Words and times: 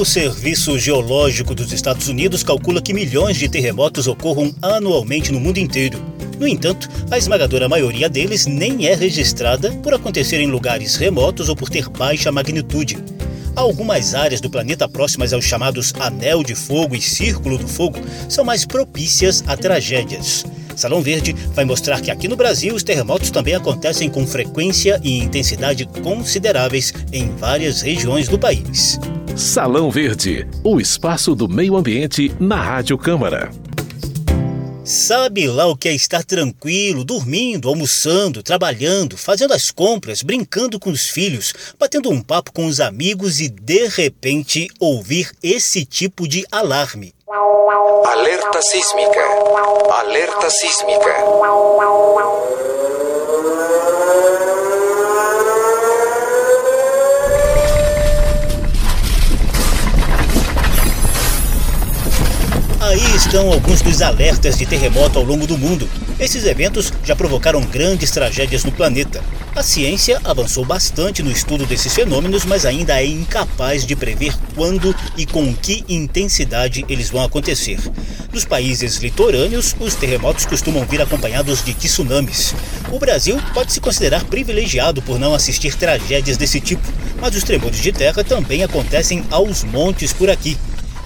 O 0.00 0.04
Serviço 0.06 0.78
Geológico 0.78 1.54
dos 1.54 1.74
Estados 1.74 2.08
Unidos 2.08 2.42
calcula 2.42 2.80
que 2.80 2.94
milhões 2.94 3.36
de 3.36 3.50
terremotos 3.50 4.06
ocorram 4.06 4.50
anualmente 4.62 5.30
no 5.30 5.38
mundo 5.38 5.58
inteiro. 5.58 6.02
No 6.38 6.48
entanto, 6.48 6.88
a 7.10 7.18
esmagadora 7.18 7.68
maioria 7.68 8.08
deles 8.08 8.46
nem 8.46 8.86
é 8.86 8.94
registrada 8.94 9.70
por 9.82 9.92
acontecer 9.92 10.40
em 10.40 10.46
lugares 10.46 10.96
remotos 10.96 11.50
ou 11.50 11.54
por 11.54 11.68
ter 11.68 11.86
baixa 11.90 12.32
magnitude. 12.32 12.96
Algumas 13.54 14.14
áreas 14.14 14.40
do 14.40 14.48
planeta 14.48 14.88
próximas 14.88 15.34
aos 15.34 15.44
chamados 15.44 15.92
Anel 16.00 16.42
de 16.42 16.54
Fogo 16.54 16.96
e 16.96 17.02
Círculo 17.02 17.58
do 17.58 17.68
Fogo 17.68 17.98
são 18.26 18.42
mais 18.42 18.64
propícias 18.64 19.44
a 19.46 19.54
tragédias. 19.54 20.46
Salão 20.76 21.02
Verde 21.02 21.36
vai 21.52 21.66
mostrar 21.66 22.00
que 22.00 22.10
aqui 22.10 22.26
no 22.26 22.36
Brasil 22.36 22.74
os 22.74 22.82
terremotos 22.82 23.30
também 23.30 23.54
acontecem 23.54 24.08
com 24.08 24.26
frequência 24.26 24.98
e 25.04 25.18
intensidade 25.18 25.84
consideráveis 26.02 26.90
em 27.12 27.36
várias 27.36 27.82
regiões 27.82 28.28
do 28.28 28.38
país. 28.38 28.98
Salão 29.36 29.90
Verde, 29.90 30.46
o 30.62 30.80
espaço 30.80 31.34
do 31.34 31.48
meio 31.48 31.76
ambiente 31.76 32.34
na 32.38 32.56
Rádio 32.56 32.98
Câmara. 32.98 33.50
Sabe 34.84 35.46
lá 35.46 35.66
o 35.66 35.76
que 35.76 35.88
é 35.88 35.94
estar 35.94 36.24
tranquilo, 36.24 37.04
dormindo, 37.04 37.68
almoçando, 37.68 38.42
trabalhando, 38.42 39.16
fazendo 39.16 39.54
as 39.54 39.70
compras, 39.70 40.22
brincando 40.22 40.80
com 40.80 40.90
os 40.90 41.08
filhos, 41.08 41.54
batendo 41.78 42.10
um 42.10 42.20
papo 42.20 42.52
com 42.52 42.66
os 42.66 42.80
amigos 42.80 43.40
e 43.40 43.48
de 43.48 43.86
repente 43.86 44.68
ouvir 44.80 45.30
esse 45.42 45.84
tipo 45.84 46.26
de 46.26 46.44
alarme. 46.50 47.14
Alerta 48.04 48.60
sísmica. 48.60 49.20
Alerta 49.90 50.50
sísmica. 50.50 51.14
Aí 62.90 63.14
estão 63.14 63.52
alguns 63.52 63.82
dos 63.82 64.02
alertas 64.02 64.58
de 64.58 64.66
terremoto 64.66 65.16
ao 65.16 65.24
longo 65.24 65.46
do 65.46 65.56
mundo. 65.56 65.88
Esses 66.18 66.44
eventos 66.44 66.92
já 67.04 67.14
provocaram 67.14 67.60
grandes 67.60 68.10
tragédias 68.10 68.64
no 68.64 68.72
planeta. 68.72 69.22
A 69.54 69.62
ciência 69.62 70.20
avançou 70.24 70.64
bastante 70.64 71.22
no 71.22 71.30
estudo 71.30 71.64
desses 71.64 71.94
fenômenos, 71.94 72.44
mas 72.44 72.66
ainda 72.66 73.00
é 73.00 73.06
incapaz 73.06 73.86
de 73.86 73.94
prever 73.94 74.34
quando 74.56 74.92
e 75.16 75.24
com 75.24 75.54
que 75.54 75.84
intensidade 75.88 76.84
eles 76.88 77.10
vão 77.10 77.22
acontecer. 77.22 77.78
Nos 78.32 78.44
países 78.44 78.96
litorâneos, 78.96 79.76
os 79.78 79.94
terremotos 79.94 80.44
costumam 80.44 80.84
vir 80.84 81.00
acompanhados 81.00 81.62
de 81.62 81.72
tsunamis. 81.74 82.56
O 82.90 82.98
Brasil 82.98 83.40
pode 83.54 83.72
se 83.72 83.80
considerar 83.80 84.24
privilegiado 84.24 85.00
por 85.00 85.16
não 85.16 85.32
assistir 85.32 85.76
tragédias 85.76 86.36
desse 86.36 86.60
tipo, 86.60 86.82
mas 87.20 87.36
os 87.36 87.44
tremores 87.44 87.78
de 87.78 87.92
terra 87.92 88.24
também 88.24 88.64
acontecem 88.64 89.22
aos 89.30 89.62
montes 89.62 90.12
por 90.12 90.28
aqui. 90.28 90.58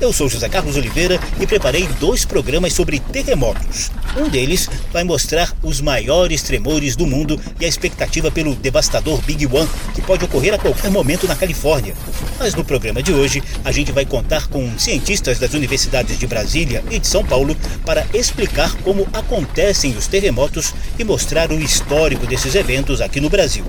Eu 0.04 0.12
sou 0.12 0.28
José 0.28 0.50
Carlos 0.50 0.76
Oliveira 0.76 1.18
e 1.40 1.46
preparei 1.46 1.88
dois 1.98 2.26
programas 2.26 2.74
sobre 2.74 3.00
terremotos. 3.00 3.90
Um 4.14 4.28
deles 4.28 4.68
vai 4.92 5.02
mostrar 5.02 5.50
os 5.62 5.80
maiores 5.80 6.42
tremores 6.42 6.94
do 6.94 7.06
mundo 7.06 7.40
e 7.58 7.64
a 7.64 7.68
expectativa 7.68 8.30
pelo 8.30 8.54
devastador 8.54 9.22
Big 9.22 9.46
One, 9.46 9.66
que 9.94 10.02
pode 10.02 10.22
ocorrer 10.26 10.52
a 10.52 10.58
qualquer 10.58 10.90
momento 10.90 11.26
na 11.26 11.34
Califórnia. 11.34 11.94
Mas 12.38 12.54
no 12.54 12.62
programa 12.62 13.02
de 13.02 13.14
hoje, 13.14 13.42
a 13.64 13.72
gente 13.72 13.92
vai 13.92 14.04
contar 14.04 14.46
com 14.48 14.78
cientistas 14.78 15.38
das 15.38 15.54
universidades 15.54 16.18
de 16.18 16.26
Brasília 16.26 16.84
e 16.90 16.98
de 16.98 17.06
São 17.06 17.24
Paulo 17.24 17.56
para 17.86 18.06
explicar 18.12 18.76
como 18.82 19.08
acontecem 19.10 19.96
os 19.96 20.06
terremotos 20.06 20.74
e 20.98 21.02
mostrar 21.02 21.50
o 21.50 21.58
histórico 21.58 22.26
desses 22.26 22.54
eventos 22.54 23.00
aqui 23.00 23.22
no 23.22 23.30
Brasil. 23.30 23.64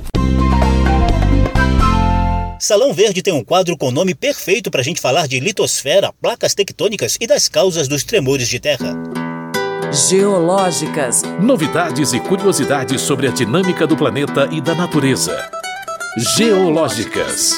Salão 2.66 2.92
Verde 2.92 3.22
tem 3.22 3.32
um 3.32 3.44
quadro 3.44 3.78
com 3.78 3.92
nome 3.92 4.16
perfeito 4.16 4.72
para 4.72 4.82
a 4.82 4.84
gente 4.84 5.00
falar 5.00 5.28
de 5.28 5.40
litosfera, 5.40 6.12
placas 6.20 6.56
tectônicas 6.56 7.16
e 7.22 7.28
das 7.28 7.48
causas 7.48 7.88
dos 7.88 8.04
tremores 8.04 8.48
de 8.48 8.60
terra. 8.60 8.92
Geológicas. 10.10 11.22
Novidades 11.40 12.12
e 12.14 12.20
curiosidades 12.20 13.02
sobre 13.02 13.28
a 13.28 13.32
dinâmica 13.32 13.86
do 13.86 13.96
planeta 13.96 14.50
e 14.52 14.60
da 14.60 14.74
natureza. 14.74 15.48
Geológicas. 16.36 17.54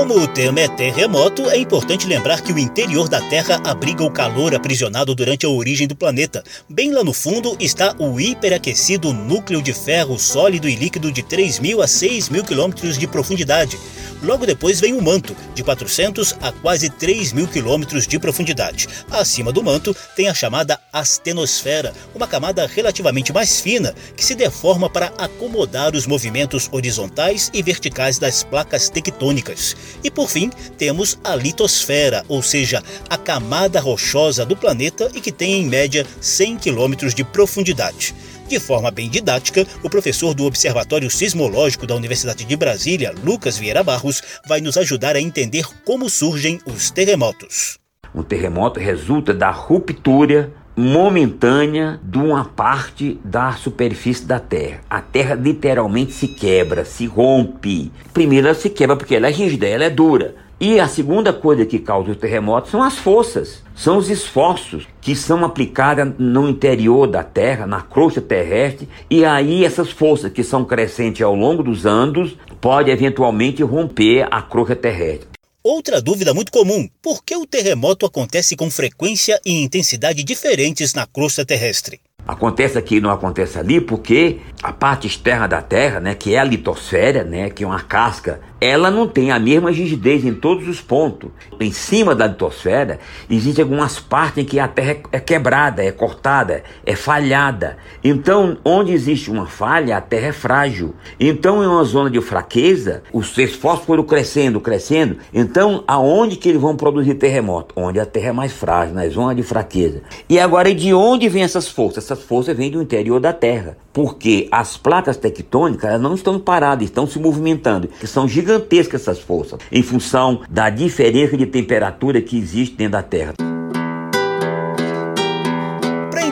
Como 0.00 0.18
o 0.18 0.26
tema 0.26 0.60
é 0.60 0.66
terremoto, 0.66 1.50
é 1.50 1.58
importante 1.58 2.06
lembrar 2.06 2.40
que 2.40 2.54
o 2.54 2.58
interior 2.58 3.06
da 3.06 3.20
Terra 3.28 3.60
abriga 3.62 4.02
o 4.02 4.10
calor 4.10 4.54
aprisionado 4.54 5.14
durante 5.14 5.44
a 5.44 5.50
origem 5.50 5.86
do 5.86 5.94
planeta. 5.94 6.42
Bem 6.66 6.90
lá 6.90 7.04
no 7.04 7.12
fundo 7.12 7.54
está 7.60 7.94
o 7.98 8.18
hiperaquecido 8.18 9.12
núcleo 9.12 9.60
de 9.60 9.74
ferro 9.74 10.18
sólido 10.18 10.66
e 10.66 10.74
líquido 10.74 11.12
de 11.12 11.22
3.000 11.22 11.82
a 11.82 11.86
6.000 11.86 12.46
quilômetros 12.46 12.96
de 12.96 13.06
profundidade. 13.06 13.78
Logo 14.22 14.44
depois 14.44 14.80
vem 14.80 14.92
o 14.92 15.02
manto, 15.02 15.34
de 15.54 15.64
400 15.64 16.34
a 16.42 16.52
quase 16.52 16.90
3 16.90 17.32
mil 17.32 17.48
quilômetros 17.48 18.06
de 18.06 18.18
profundidade. 18.18 18.86
Acima 19.10 19.50
do 19.50 19.62
manto 19.62 19.96
tem 20.14 20.28
a 20.28 20.34
chamada 20.34 20.78
astenosfera, 20.92 21.94
uma 22.14 22.26
camada 22.26 22.66
relativamente 22.66 23.32
mais 23.32 23.60
fina 23.60 23.94
que 24.14 24.24
se 24.24 24.34
deforma 24.34 24.90
para 24.90 25.06
acomodar 25.16 25.94
os 25.94 26.06
movimentos 26.06 26.68
horizontais 26.70 27.50
e 27.54 27.62
verticais 27.62 28.18
das 28.18 28.44
placas 28.44 28.90
tectônicas. 28.90 29.74
E 30.02 30.10
por 30.10 30.28
fim, 30.28 30.50
temos 30.76 31.18
a 31.22 31.34
litosfera, 31.34 32.24
ou 32.28 32.42
seja, 32.42 32.82
a 33.08 33.16
camada 33.16 33.80
rochosa 33.80 34.44
do 34.44 34.56
planeta 34.56 35.10
e 35.14 35.20
que 35.20 35.32
tem 35.32 35.60
em 35.60 35.66
média 35.66 36.06
100 36.20 36.56
quilômetros 36.58 37.14
de 37.14 37.24
profundidade. 37.24 38.14
De 38.50 38.58
forma 38.58 38.90
bem 38.90 39.08
didática, 39.08 39.64
o 39.80 39.88
professor 39.88 40.34
do 40.34 40.44
Observatório 40.44 41.08
Sismológico 41.08 41.86
da 41.86 41.94
Universidade 41.94 42.44
de 42.44 42.56
Brasília, 42.56 43.14
Lucas 43.22 43.56
Vieira 43.56 43.84
Barros, 43.84 44.20
vai 44.44 44.60
nos 44.60 44.76
ajudar 44.76 45.14
a 45.14 45.20
entender 45.20 45.64
como 45.84 46.10
surgem 46.10 46.60
os 46.66 46.90
terremotos. 46.90 47.78
Um 48.12 48.24
terremoto 48.24 48.80
resulta 48.80 49.32
da 49.32 49.52
ruptura 49.52 50.52
momentânea 50.76 52.00
de 52.02 52.18
uma 52.18 52.44
parte 52.44 53.20
da 53.24 53.52
superfície 53.52 54.26
da 54.26 54.38
Terra. 54.38 54.80
A 54.88 55.00
Terra 55.00 55.34
literalmente 55.34 56.12
se 56.12 56.28
quebra, 56.28 56.84
se 56.84 57.06
rompe. 57.06 57.92
Primeiro 58.12 58.46
ela 58.46 58.54
se 58.54 58.70
quebra 58.70 58.96
porque 58.96 59.14
ela 59.14 59.28
é 59.28 59.32
rígida, 59.32 59.66
ela 59.66 59.84
é 59.84 59.90
dura. 59.90 60.34
E 60.62 60.78
a 60.78 60.86
segunda 60.86 61.32
coisa 61.32 61.64
que 61.64 61.78
causa 61.78 62.10
o 62.10 62.14
terremoto 62.14 62.68
são 62.68 62.82
as 62.82 62.98
forças, 62.98 63.62
são 63.74 63.96
os 63.96 64.10
esforços 64.10 64.86
que 65.00 65.16
são 65.16 65.42
aplicados 65.42 66.12
no 66.18 66.50
interior 66.50 67.06
da 67.06 67.22
Terra, 67.22 67.66
na 67.66 67.80
crosta 67.80 68.20
terrestre, 68.20 68.86
e 69.08 69.24
aí 69.24 69.64
essas 69.64 69.90
forças 69.90 70.30
que 70.30 70.44
são 70.44 70.62
crescentes 70.62 71.22
ao 71.22 71.34
longo 71.34 71.62
dos 71.62 71.86
anos 71.86 72.36
podem 72.60 72.92
eventualmente 72.92 73.62
romper 73.62 74.28
a 74.30 74.42
crosta 74.42 74.76
terrestre. 74.76 75.29
Outra 75.62 76.00
dúvida 76.00 76.32
muito 76.32 76.50
comum: 76.50 76.88
por 77.02 77.22
que 77.22 77.36
o 77.36 77.46
terremoto 77.46 78.06
acontece 78.06 78.56
com 78.56 78.70
frequência 78.70 79.38
e 79.44 79.62
intensidade 79.62 80.24
diferentes 80.24 80.94
na 80.94 81.06
crosta 81.06 81.44
terrestre? 81.44 82.00
Acontece 82.26 82.78
aqui 82.78 82.96
e 82.96 83.00
não 83.00 83.10
acontece 83.10 83.58
ali 83.58 83.78
porque 83.78 84.38
a 84.62 84.72
parte 84.72 85.06
externa 85.06 85.46
da 85.46 85.60
Terra, 85.60 86.00
né, 86.00 86.14
que 86.14 86.34
é 86.34 86.38
a 86.38 86.44
litosfera, 86.44 87.24
né, 87.24 87.50
que 87.50 87.64
é 87.64 87.66
uma 87.66 87.82
casca 87.82 88.40
ela 88.60 88.90
não 88.90 89.08
tem 89.08 89.30
a 89.30 89.38
mesma 89.38 89.70
rigidez 89.70 90.24
em 90.24 90.34
todos 90.34 90.68
os 90.68 90.80
pontos. 90.80 91.30
Em 91.58 91.72
cima 91.72 92.14
da 92.14 92.26
litosfera, 92.26 92.98
existem 93.28 93.62
algumas 93.62 93.98
partes 93.98 94.38
em 94.38 94.44
que 94.44 94.58
a 94.58 94.68
Terra 94.68 94.96
é 95.10 95.18
quebrada, 95.18 95.82
é 95.82 95.90
cortada, 95.90 96.62
é 96.84 96.94
falhada. 96.94 97.78
Então, 98.04 98.58
onde 98.64 98.92
existe 98.92 99.30
uma 99.30 99.46
falha, 99.46 99.96
a 99.96 100.00
Terra 100.00 100.28
é 100.28 100.32
frágil. 100.32 100.94
Então, 101.18 101.62
em 101.62 101.66
uma 101.66 101.84
zona 101.84 102.10
de 102.10 102.20
fraqueza, 102.20 103.02
os 103.12 103.36
esforços 103.38 103.86
foram 103.86 104.02
crescendo, 104.02 104.60
crescendo. 104.60 105.16
Então, 105.32 105.82
aonde 105.86 106.36
que 106.36 106.48
eles 106.48 106.60
vão 106.60 106.76
produzir 106.76 107.14
terremoto? 107.14 107.74
Onde 107.76 107.98
a 107.98 108.06
Terra 108.06 108.28
é 108.28 108.32
mais 108.32 108.52
frágil, 108.52 108.94
na 108.94 109.08
zona 109.08 109.34
de 109.34 109.42
fraqueza. 109.42 110.02
E 110.28 110.38
agora, 110.38 110.74
de 110.74 110.92
onde 110.92 111.28
vêm 111.28 111.42
essas 111.42 111.68
forças? 111.68 112.04
Essas 112.04 112.22
forças 112.22 112.56
vêm 112.56 112.70
do 112.70 112.82
interior 112.82 113.20
da 113.20 113.32
Terra. 113.32 113.76
Porque 113.92 114.48
as 114.50 114.76
placas 114.76 115.16
tectônicas 115.16 116.00
não 116.00 116.14
estão 116.14 116.38
paradas, 116.38 116.84
estão 116.84 117.06
se 117.06 117.18
movimentando, 117.18 117.88
que 117.88 118.06
são 118.06 118.28
gigantes 118.28 118.50
gigantescas 118.50 119.02
essas 119.02 119.20
forças, 119.20 119.60
em 119.70 119.82
função 119.82 120.40
da 120.48 120.68
diferença 120.70 121.36
de 121.36 121.46
temperatura 121.46 122.20
que 122.20 122.36
existe 122.36 122.76
dentro 122.76 122.92
da 122.92 123.02
Terra. 123.02 123.49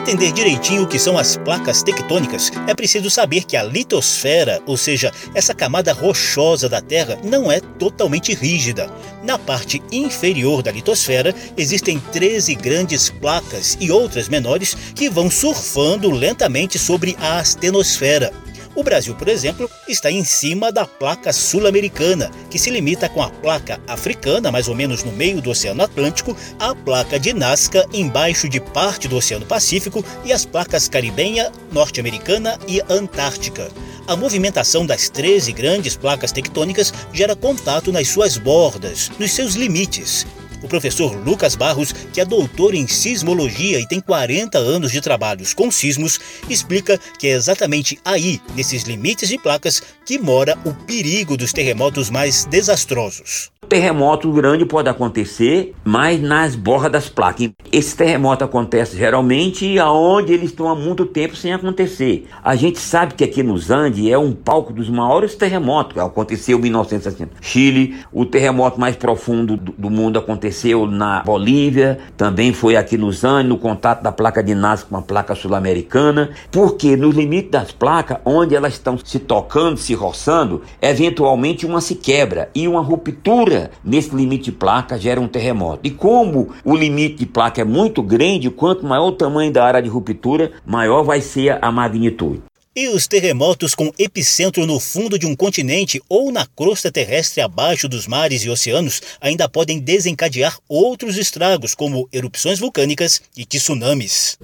Entender 0.09 0.31
direitinho 0.31 0.81
o 0.81 0.87
que 0.87 0.97
são 0.97 1.19
as 1.19 1.37
placas 1.37 1.83
tectônicas, 1.83 2.51
é 2.65 2.73
preciso 2.73 3.11
saber 3.11 3.43
que 3.43 3.55
a 3.55 3.61
litosfera, 3.61 4.59
ou 4.65 4.75
seja, 4.75 5.13
essa 5.35 5.53
camada 5.53 5.93
rochosa 5.93 6.67
da 6.67 6.81
Terra, 6.81 7.19
não 7.23 7.51
é 7.51 7.59
totalmente 7.59 8.33
rígida. 8.33 8.91
Na 9.21 9.37
parte 9.37 9.83
inferior 9.91 10.63
da 10.63 10.71
litosfera 10.71 11.35
existem 11.55 11.99
13 11.99 12.55
grandes 12.55 13.11
placas 13.11 13.77
e 13.79 13.91
outras 13.91 14.27
menores 14.27 14.75
que 14.95 15.11
vão 15.11 15.29
surfando 15.29 16.09
lentamente 16.09 16.79
sobre 16.79 17.15
a 17.19 17.37
astenosfera. 17.37 18.33
O 18.79 18.83
Brasil, 18.83 19.13
por 19.13 19.27
exemplo, 19.27 19.69
está 19.89 20.09
em 20.09 20.23
cima 20.23 20.71
da 20.71 20.85
placa 20.85 21.33
sul-americana, 21.33 22.31
que 22.49 22.57
se 22.57 22.69
limita 22.69 23.09
com 23.09 23.21
a 23.21 23.29
placa 23.29 23.77
africana, 23.85 24.53
mais 24.53 24.69
ou 24.69 24.73
menos 24.73 25.03
no 25.03 25.11
meio 25.11 25.41
do 25.41 25.49
Oceano 25.49 25.83
Atlântico, 25.83 26.33
a 26.57 26.73
placa 26.73 27.19
de 27.19 27.33
Nazca 27.33 27.85
embaixo 27.91 28.47
de 28.47 28.61
parte 28.61 29.05
do 29.09 29.17
Oceano 29.17 29.45
Pacífico 29.45 30.01
e 30.23 30.31
as 30.31 30.45
placas 30.45 30.87
caribenha, 30.87 31.51
norte-americana 31.73 32.57
e 32.69 32.81
antártica. 32.89 33.69
A 34.07 34.15
movimentação 34.15 34.85
das 34.85 35.09
13 35.09 35.51
grandes 35.51 35.97
placas 35.97 36.31
tectônicas 36.31 36.93
gera 37.11 37.35
contato 37.35 37.91
nas 37.91 38.07
suas 38.07 38.37
bordas, 38.37 39.11
nos 39.19 39.33
seus 39.33 39.55
limites, 39.55 40.25
o 40.61 40.67
professor 40.67 41.15
Lucas 41.15 41.55
Barros, 41.55 41.91
que 41.91 42.21
é 42.21 42.25
doutor 42.25 42.73
em 42.73 42.87
sismologia 42.87 43.79
e 43.79 43.87
tem 43.87 43.99
40 43.99 44.57
anos 44.57 44.91
de 44.91 45.01
trabalhos 45.01 45.53
com 45.53 45.71
sismos, 45.71 46.19
explica 46.49 46.99
que 47.17 47.27
é 47.27 47.31
exatamente 47.31 47.99
aí, 48.03 48.41
nesses 48.55 48.83
limites 48.83 49.29
de 49.29 49.37
placas, 49.37 49.81
que 50.05 50.17
mora 50.17 50.57
o 50.65 50.73
perigo 50.73 51.37
dos 51.37 51.53
terremotos 51.53 52.09
mais 52.09 52.45
desastrosos 52.45 53.51
terremoto 53.69 54.31
grande 54.31 54.65
pode 54.65 54.89
acontecer, 54.89 55.75
mas 55.85 56.19
nas 56.19 56.55
bordas 56.55 56.91
das 56.91 57.07
placas. 57.07 57.51
Esse 57.71 57.95
terremoto 57.95 58.43
acontece 58.43 58.97
geralmente 58.97 59.77
aonde 59.77 60.33
eles 60.33 60.49
estão 60.49 60.67
há 60.67 60.75
muito 60.75 61.05
tempo 61.05 61.35
sem 61.35 61.53
acontecer. 61.53 62.27
A 62.43 62.55
gente 62.55 62.79
sabe 62.79 63.13
que 63.13 63.23
aqui 63.23 63.43
nos 63.43 63.69
Andes 63.69 64.09
é 64.09 64.17
um 64.17 64.33
palco 64.33 64.73
dos 64.73 64.89
maiores 64.89 65.35
terremotos. 65.35 65.99
Aconteceu 65.99 66.57
em 66.57 66.61
1960. 66.63 67.33
Chile, 67.39 67.97
o 68.11 68.25
terremoto 68.25 68.79
mais 68.79 68.95
profundo 68.95 69.55
do, 69.55 69.71
do 69.71 69.89
mundo 69.89 70.17
aconteceu 70.17 70.87
na 70.87 71.21
Bolívia, 71.21 71.99
também 72.17 72.51
foi 72.51 72.75
aqui 72.75 72.97
nos 72.97 73.23
Andes, 73.23 73.49
no 73.49 73.57
contato 73.59 74.01
da 74.01 74.11
placa 74.11 74.41
de 74.41 74.55
Nazca 74.55 74.89
com 74.89 74.97
a 74.97 75.01
placa 75.03 75.35
sul-americana, 75.35 76.31
porque 76.51 76.97
nos 76.97 77.15
limites 77.15 77.51
das 77.51 77.71
placas, 77.71 78.17
onde 78.25 78.55
elas 78.55 78.73
estão 78.73 78.97
se 78.97 79.19
tocando, 79.19 79.77
se 79.77 79.93
roçando, 79.93 80.63
eventualmente 80.81 81.67
uma 81.67 81.81
se 81.81 81.93
quebra 81.93 82.49
e 82.55 82.67
uma 82.67 82.81
ruptura 82.81 83.58
nesse 83.83 84.15
limite 84.15 84.45
de 84.45 84.51
placa 84.51 84.97
gera 84.97 85.19
um 85.19 85.27
terremoto. 85.27 85.81
E 85.83 85.91
como 85.91 86.49
o 86.63 86.75
limite 86.75 87.15
de 87.15 87.25
placa 87.25 87.61
é 87.61 87.65
muito 87.65 88.01
grande, 88.01 88.49
quanto 88.49 88.85
maior 88.85 89.07
o 89.07 89.11
tamanho 89.11 89.51
da 89.51 89.65
área 89.65 89.81
de 89.81 89.89
ruptura, 89.89 90.51
maior 90.65 91.03
vai 91.03 91.21
ser 91.21 91.57
a 91.61 91.71
magnitude. 91.71 92.41
E 92.75 92.87
os 92.87 93.07
terremotos 93.07 93.73
com 93.73 93.91
epicentro 93.97 94.65
no 94.65 94.79
fundo 94.79 95.17
de 95.17 95.25
um 95.25 95.35
continente 95.35 95.99
ou 96.07 96.31
na 96.31 96.45
crosta 96.45 96.91
terrestre 96.91 97.41
abaixo 97.41 97.89
dos 97.89 98.07
mares 98.07 98.43
e 98.43 98.49
oceanos 98.49 99.01
ainda 99.19 99.49
podem 99.49 99.79
desencadear 99.79 100.57
outros 100.69 101.17
estragos, 101.17 101.73
como 101.73 102.07
erupções 102.13 102.59
vulcânicas 102.59 103.21
e 103.35 103.43
tsunamis. 103.43 104.37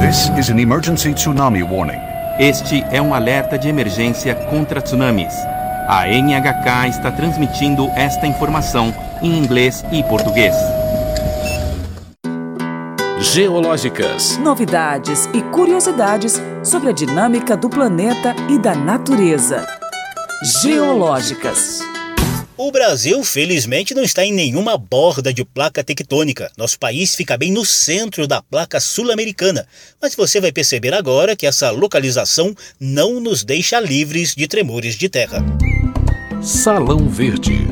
This 0.00 0.28
is 0.38 0.50
an 0.50 0.58
emergency 0.58 1.14
tsunami 1.14 1.62
warning. 1.62 2.09
Este 2.38 2.84
é 2.90 3.00
um 3.02 3.12
alerta 3.12 3.58
de 3.58 3.68
emergência 3.68 4.34
contra 4.34 4.80
tsunamis. 4.80 5.34
A 5.88 6.06
NHK 6.06 6.88
está 6.88 7.10
transmitindo 7.10 7.90
esta 7.96 8.26
informação 8.26 8.94
em 9.20 9.36
inglês 9.36 9.84
e 9.90 10.02
português. 10.04 10.54
Geológicas. 13.18 14.38
Novidades 14.38 15.28
e 15.34 15.42
curiosidades 15.42 16.40
sobre 16.62 16.88
a 16.88 16.92
dinâmica 16.92 17.56
do 17.56 17.68
planeta 17.68 18.34
e 18.48 18.58
da 18.58 18.74
natureza. 18.74 19.66
Geológicas. 20.62 21.80
O 22.62 22.70
Brasil, 22.70 23.24
felizmente, 23.24 23.94
não 23.94 24.02
está 24.02 24.22
em 24.22 24.34
nenhuma 24.34 24.76
borda 24.76 25.32
de 25.32 25.42
placa 25.46 25.82
tectônica. 25.82 26.52
Nosso 26.58 26.78
país 26.78 27.14
fica 27.14 27.38
bem 27.38 27.50
no 27.50 27.64
centro 27.64 28.26
da 28.26 28.42
placa 28.42 28.78
sul-americana. 28.78 29.66
Mas 29.98 30.14
você 30.14 30.42
vai 30.42 30.52
perceber 30.52 30.92
agora 30.92 31.34
que 31.34 31.46
essa 31.46 31.70
localização 31.70 32.54
não 32.78 33.18
nos 33.18 33.44
deixa 33.44 33.80
livres 33.80 34.34
de 34.34 34.46
tremores 34.46 34.94
de 34.96 35.08
terra. 35.08 35.42
Salão 36.42 37.08
Verde. 37.08 37.66